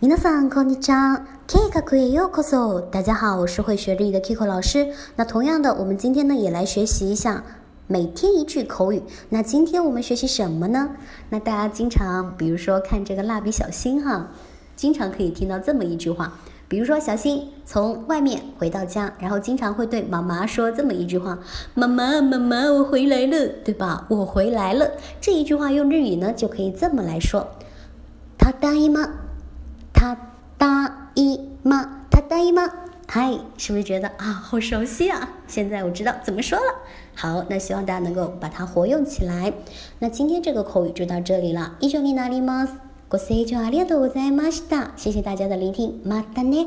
[0.00, 1.24] 皆さんこんにちは。
[1.46, 2.80] 計画へようこそ。
[2.90, 4.88] 大家好，我是会学日语的 Kiko 老师。
[5.16, 7.44] 那同样的，我们今天呢也来学习一下
[7.86, 9.02] 每天一句口语。
[9.28, 10.90] 那今天我们学习什么呢？
[11.30, 14.28] 那大家经常，比如说看这个蜡笔小新哈，
[14.74, 16.32] 经常可以听到这么一句话。
[16.66, 24.06] 比如说，小新从外面回到家，然后经常会对妈妈说这么一句话：“妈妈，妈妈，我回来了，对吧？
[24.08, 24.90] 我回来了。”
[25.20, 27.46] 这一句话用日语呢就可以这么来说：“
[28.38, 29.08] ただいま。”
[31.16, 32.06] 他答应吗？
[32.10, 32.62] 他答应吗？
[33.08, 35.28] 嗨，是不是觉得啊，好熟悉啊？
[35.46, 36.64] 现在我知道怎么说了。
[37.14, 39.52] 好，那希望大家能够把它活用起来。
[39.98, 41.76] 那今天这个口语就到这里了。
[41.80, 42.74] 以上になります。
[43.10, 44.92] ご清聴ありがとうございました。
[44.96, 46.00] 谢谢大家的聆听。
[46.06, 46.66] またね。